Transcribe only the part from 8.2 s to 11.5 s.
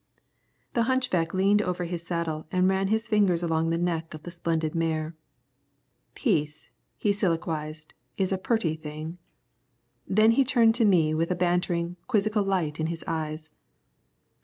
a purty thing." Then he turned to me with a